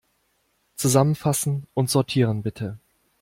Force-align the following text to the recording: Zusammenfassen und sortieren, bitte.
Zusammenfassen 0.77 1.67
und 1.75 1.91
sortieren, 1.91 2.41
bitte. 2.41 2.79